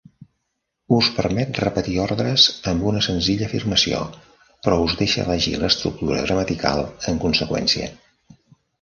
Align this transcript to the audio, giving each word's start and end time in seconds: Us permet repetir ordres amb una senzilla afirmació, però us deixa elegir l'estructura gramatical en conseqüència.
Us 0.99 1.09
permet 1.17 1.59
repetir 1.63 1.97
ordres 2.05 2.47
amb 2.73 2.87
una 2.93 3.03
senzilla 3.09 3.47
afirmació, 3.51 4.01
però 4.49 4.81
us 4.89 4.99
deixa 5.05 5.25
elegir 5.29 5.57
l'estructura 5.67 6.27
gramatical 6.29 6.87
en 7.13 7.25
conseqüència. 7.29 7.97